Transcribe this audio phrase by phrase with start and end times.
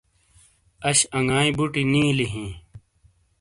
[0.87, 2.51] اش انگائی بٹی نیلی ہیں۔